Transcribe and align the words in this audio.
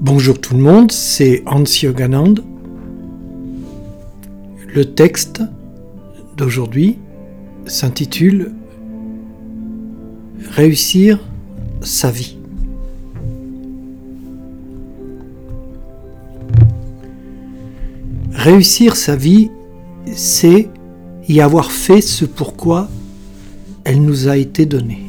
Bonjour 0.00 0.40
tout 0.40 0.54
le 0.54 0.62
monde, 0.62 0.92
c'est 0.92 1.42
Hans 1.44 1.64
Yoganand. 1.64 2.34
Le 4.72 4.84
texte 4.84 5.42
d'aujourd'hui 6.36 6.98
s'intitule 7.66 8.52
Réussir 10.52 11.18
sa 11.80 12.12
vie. 12.12 12.38
Réussir 18.30 18.94
sa 18.94 19.16
vie, 19.16 19.50
c'est 20.14 20.68
y 21.28 21.40
avoir 21.40 21.72
fait 21.72 22.02
ce 22.02 22.24
pourquoi 22.24 22.88
elle 23.82 24.00
nous 24.04 24.28
a 24.28 24.36
été 24.36 24.64
donnée. 24.64 25.07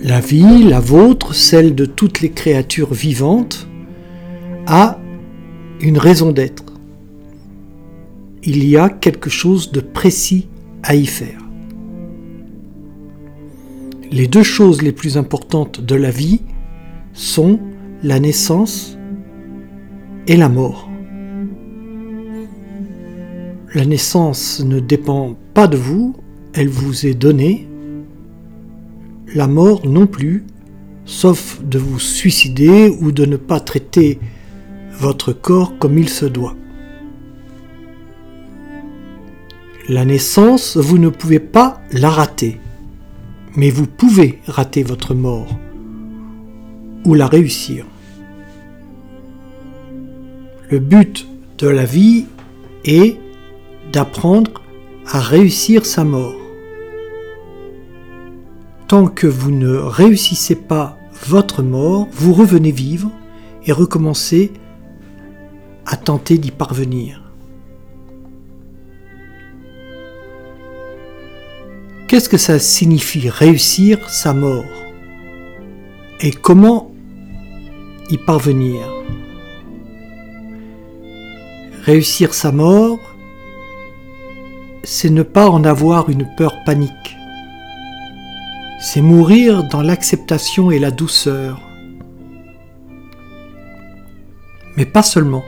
La 0.00 0.20
vie, 0.20 0.62
la 0.62 0.78
vôtre, 0.78 1.34
celle 1.34 1.74
de 1.74 1.84
toutes 1.84 2.20
les 2.20 2.30
créatures 2.30 2.94
vivantes, 2.94 3.66
a 4.68 5.00
une 5.80 5.98
raison 5.98 6.30
d'être. 6.30 6.64
Il 8.44 8.64
y 8.64 8.76
a 8.76 8.90
quelque 8.90 9.28
chose 9.28 9.72
de 9.72 9.80
précis 9.80 10.46
à 10.84 10.94
y 10.94 11.04
faire. 11.04 11.40
Les 14.12 14.28
deux 14.28 14.44
choses 14.44 14.82
les 14.82 14.92
plus 14.92 15.16
importantes 15.16 15.80
de 15.80 15.96
la 15.96 16.12
vie 16.12 16.42
sont 17.12 17.58
la 18.04 18.20
naissance 18.20 18.96
et 20.28 20.36
la 20.36 20.48
mort. 20.48 20.88
La 23.74 23.84
naissance 23.84 24.62
ne 24.64 24.78
dépend 24.78 25.36
pas 25.54 25.66
de 25.66 25.76
vous, 25.76 26.14
elle 26.54 26.68
vous 26.68 27.04
est 27.04 27.14
donnée 27.14 27.67
la 29.34 29.46
mort 29.46 29.86
non 29.86 30.06
plus, 30.06 30.44
sauf 31.04 31.60
de 31.62 31.78
vous 31.78 31.98
suicider 31.98 32.88
ou 33.00 33.12
de 33.12 33.24
ne 33.24 33.36
pas 33.36 33.60
traiter 33.60 34.18
votre 34.92 35.32
corps 35.32 35.78
comme 35.78 35.98
il 35.98 36.08
se 36.08 36.26
doit. 36.26 36.54
La 39.88 40.04
naissance, 40.04 40.76
vous 40.76 40.98
ne 40.98 41.08
pouvez 41.08 41.38
pas 41.38 41.80
la 41.92 42.10
rater, 42.10 42.60
mais 43.56 43.70
vous 43.70 43.86
pouvez 43.86 44.40
rater 44.46 44.82
votre 44.82 45.14
mort 45.14 45.58
ou 47.04 47.14
la 47.14 47.26
réussir. 47.26 47.86
Le 50.70 50.78
but 50.78 51.26
de 51.56 51.68
la 51.68 51.86
vie 51.86 52.26
est 52.84 53.16
d'apprendre 53.92 54.62
à 55.06 55.20
réussir 55.20 55.86
sa 55.86 56.04
mort 56.04 56.37
tant 58.88 59.06
que 59.06 59.26
vous 59.26 59.50
ne 59.50 59.76
réussissez 59.76 60.56
pas 60.56 60.96
votre 61.26 61.62
mort, 61.62 62.08
vous 62.10 62.32
revenez 62.32 62.72
vivre 62.72 63.10
et 63.66 63.72
recommencez 63.72 64.50
à 65.84 65.96
tenter 65.96 66.38
d'y 66.38 66.50
parvenir. 66.50 67.22
Qu'est-ce 72.08 72.30
que 72.30 72.38
ça 72.38 72.58
signifie 72.58 73.28
réussir 73.28 74.08
sa 74.08 74.32
mort? 74.32 74.64
Et 76.20 76.30
comment 76.30 76.90
y 78.08 78.16
parvenir? 78.16 78.80
Réussir 81.82 82.32
sa 82.32 82.52
mort, 82.52 82.98
c'est 84.82 85.10
ne 85.10 85.22
pas 85.22 85.50
en 85.50 85.64
avoir 85.64 86.08
une 86.08 86.26
peur 86.36 86.64
panique 86.64 87.17
c'est 88.80 89.00
mourir 89.00 89.64
dans 89.64 89.82
l'acceptation 89.82 90.70
et 90.70 90.78
la 90.78 90.92
douceur. 90.92 91.60
Mais 94.76 94.86
pas 94.86 95.02
seulement. 95.02 95.44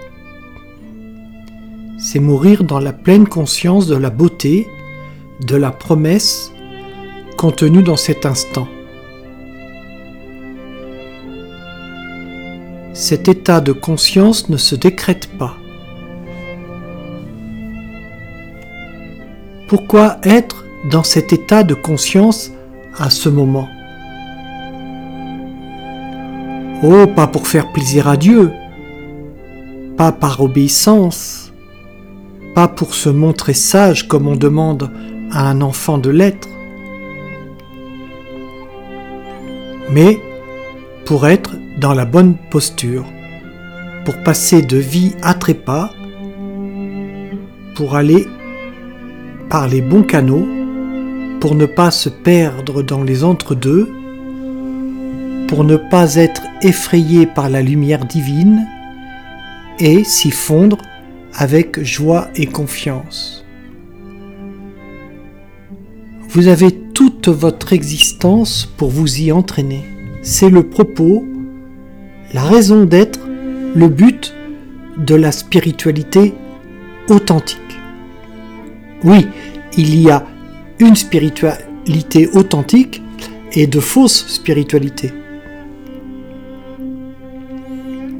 C'est 1.97 2.19
mourir 2.19 2.65
dans 2.65 2.81
la 2.81 2.93
pleine 2.93 3.29
conscience 3.29 3.87
de 3.87 3.95
la 3.95 4.11
beauté, 4.11 4.67
de 5.47 5.55
la 5.55 5.71
promesse 5.71 6.51
contenue 7.37 7.85
dans 7.85 7.97
cet 7.97 8.27
instant. 8.27 8.67
Cet 12.93 13.29
état 13.29 13.61
de 13.61 13.73
conscience 13.73 14.49
ne 14.49 14.57
se 14.57 14.75
décrète 14.75 15.31
pas. 15.39 15.57
Pourquoi 19.69 20.19
être 20.25 20.65
dans 20.91 21.05
cet 21.05 21.33
état 21.33 21.63
de 21.63 21.75
conscience 21.75 22.51
à 22.99 23.11
ce 23.11 23.29
moment. 23.29 23.69
Oh, 26.83 27.07
pas 27.07 27.27
pour 27.27 27.47
faire 27.47 27.71
plaisir 27.73 28.09
à 28.09 28.17
Dieu, 28.17 28.51
pas 29.97 30.13
par 30.13 30.41
obéissance, 30.41 31.53
pas 32.55 32.69
pour 32.69 32.95
se 32.95 33.11
montrer 33.11 33.55
sage 33.55 34.09
comme 34.09 34.27
on 34.27 34.37
demande 34.37 34.91
à 35.31 35.49
un 35.49 35.61
enfant 35.61 35.99
de 35.99 36.11
l'être, 36.11 36.49
mais 39.91 40.19
pour 41.05 41.27
être 41.27 41.55
dans 41.79 41.93
la 41.93 42.07
bonne 42.07 42.37
posture, 42.51 43.05
pour 44.05 44.17
passer 44.23 44.63
de 44.63 44.79
vie 44.79 45.15
à 45.23 45.35
trépas, 45.35 45.91
pour 47.75 47.95
aller 47.95 48.27
par 49.51 49.69
les 49.69 49.83
bons 49.83 50.03
canaux 50.03 50.47
pour 51.41 51.55
ne 51.55 51.65
pas 51.65 51.91
se 51.91 52.11
perdre 52.11 52.83
dans 52.83 53.03
les 53.03 53.25
entre-deux, 53.25 53.89
pour 55.49 55.65
ne 55.65 55.77
pas 55.77 56.17
être 56.17 56.43
effrayé 56.63 57.27
par 57.27 57.49
la 57.49 57.63
lumière 57.63 58.05
divine 58.05 58.67
et 59.79 60.05
s'y 60.05 60.31
fondre 60.31 60.77
avec 61.33 61.83
joie 61.83 62.29
et 62.37 62.47
confiance. 62.47 63.45
Vous 66.29 66.47
avez 66.47 66.71
toute 66.71 67.29
votre 67.29 67.73
existence 67.73 68.67
pour 68.77 68.91
vous 68.91 69.21
y 69.21 69.33
entraîner. 69.33 69.83
C'est 70.23 70.51
le 70.51 70.69
propos, 70.69 71.25
la 72.35 72.45
raison 72.45 72.85
d'être, 72.85 73.21
le 73.75 73.89
but 73.89 74.35
de 74.99 75.15
la 75.15 75.33
spiritualité 75.33 76.35
authentique. 77.09 77.59
Oui, 79.03 79.27
il 79.77 79.99
y 79.99 80.11
a 80.11 80.25
une 80.81 80.97
spiritualité 80.97 82.29
authentique 82.33 83.03
et 83.53 83.67
de 83.67 83.81
fausses 83.81 84.27
spiritualités. 84.29 85.13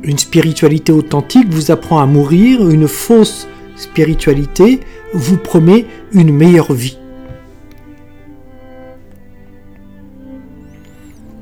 Une 0.03 0.19
spiritualité 0.19 0.93
authentique 0.93 1.49
vous 1.49 1.71
apprend 1.71 2.01
à 2.01 2.07
mourir, 2.07 2.69
une 2.69 2.87
fausse 2.87 3.49
spiritualité 3.77 4.81
vous 5.15 5.39
promet 5.39 5.87
une 6.13 6.33
meilleure 6.35 6.73
vie. 6.73 6.99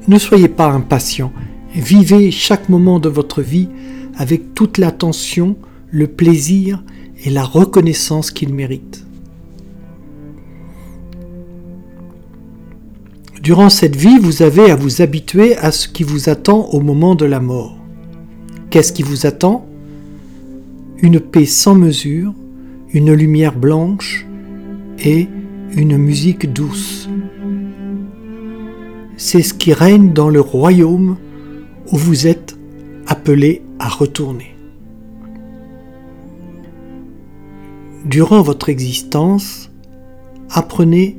Ne 0.07 0.19
soyez 0.19 0.49
pas 0.49 0.71
impatient, 0.71 1.33
vivez 1.75 2.31
chaque 2.31 2.69
moment 2.69 3.01
de 3.01 3.09
votre 3.09 3.43
vie 3.43 3.69
avec 4.17 4.55
toute 4.55 4.79
l'attention, 4.79 5.57
le 5.91 6.07
plaisir 6.07 6.83
et 7.25 7.31
la 7.31 7.45
reconnaissance 7.45 8.31
qu'il 8.31 8.55
mérite. 8.55 9.08
Durant 13.43 13.69
cette 13.69 13.95
vie, 13.95 14.19
vous 14.19 14.43
avez 14.43 14.71
à 14.71 14.77
vous 14.77 15.01
habituer 15.01 15.57
à 15.57 15.71
ce 15.71 15.87
qui 15.87 16.03
vous 16.03 16.29
attend 16.29 16.67
au 16.71 16.81
moment 16.81 17.15
de 17.15 17.25
la 17.25 17.39
mort. 17.39 17.79
Qu'est-ce 18.71 18.93
qui 18.93 19.03
vous 19.03 19.27
attend? 19.27 19.67
Une 20.99 21.21
paix 21.21 21.47
sans 21.47 21.77
mesure, 21.77 22.35
une 22.93 23.13
lumière 23.13 23.57
blanche 23.57 24.27
et 24.99 25.29
une 25.77 25.97
musique 25.97 26.53
douce. 26.53 27.09
C'est 29.17 29.43
ce 29.43 29.55
qui 29.55 29.73
règne 29.73 30.13
dans 30.13 30.31
le 30.31 30.41
royaume 30.41 31.17
où 31.93 31.97
vous 31.97 32.27
êtes 32.27 32.57
appelé 33.07 33.63
à 33.79 33.89
retourner. 33.89 34.57
Durant 38.05 38.43
votre 38.43 38.69
existence, 38.69 39.71
apprenez 40.51 41.19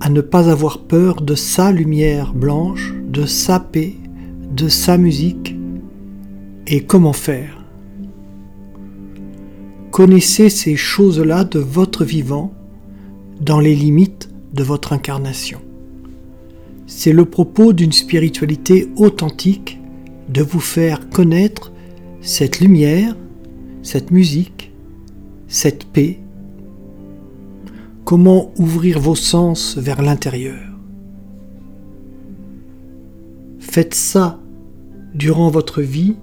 à 0.00 0.08
ne 0.08 0.22
pas 0.22 0.50
avoir 0.50 0.78
peur 0.78 1.20
de 1.20 1.34
sa 1.34 1.72
lumière 1.72 2.32
blanche, 2.32 2.94
de 3.06 3.26
sa 3.26 3.60
paix, 3.60 3.94
de 4.50 4.68
sa 4.68 4.96
musique, 4.96 5.56
et 6.66 6.82
comment 6.84 7.12
faire. 7.12 7.64
Connaissez 9.90 10.48
ces 10.48 10.76
choses-là 10.76 11.44
de 11.44 11.58
votre 11.58 12.04
vivant 12.04 12.52
dans 13.40 13.60
les 13.60 13.74
limites 13.74 14.30
de 14.54 14.62
votre 14.62 14.92
incarnation. 14.92 15.60
C'est 16.86 17.12
le 17.12 17.24
propos 17.24 17.72
d'une 17.72 17.92
spiritualité 17.92 18.88
authentique 18.96 19.80
de 20.28 20.42
vous 20.42 20.60
faire 20.60 21.08
connaître 21.10 21.72
cette 22.20 22.60
lumière, 22.60 23.16
cette 23.82 24.10
musique, 24.10 24.72
cette 25.48 25.84
paix 25.84 26.20
Comment 28.10 28.50
ouvrir 28.56 28.98
vos 28.98 29.14
sens 29.14 29.76
vers 29.78 30.02
l'intérieur? 30.02 30.66
Faites 33.60 33.94
ça 33.94 34.40
durant 35.14 35.48
votre 35.48 35.80
vie 35.80 36.16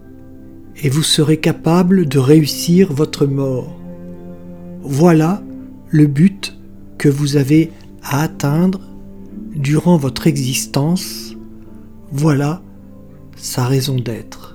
et 0.84 0.90
vous 0.90 1.02
serez 1.02 1.38
capable 1.38 2.06
de 2.06 2.20
réussir 2.20 2.92
votre 2.92 3.26
mort. 3.26 3.74
Voilà 4.82 5.42
le 5.88 6.08
but 6.08 6.58
que 6.98 7.08
vous 7.08 7.38
avez 7.38 7.72
à 8.04 8.22
atteindre 8.22 8.82
durant 9.56 9.96
votre 9.96 10.28
existence. 10.28 11.38
Voilà 12.12 12.62
sa 13.38 13.66
raison 13.66 13.96
d'être. 13.96 14.47